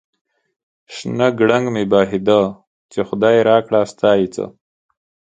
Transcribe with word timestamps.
شنه 0.93 1.27
گړنگ 1.39 1.65
مې 1.73 1.83
بهيده، 1.91 2.41
چې 2.91 2.99
خداى 3.07 3.37
راکړه 3.49 3.81
ستا 3.91 4.11
يې 4.19 4.27
څه؟ 4.35 4.45